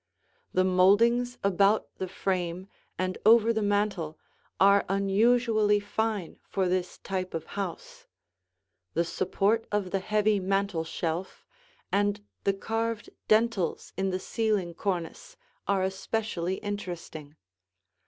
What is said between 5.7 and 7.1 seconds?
fine for this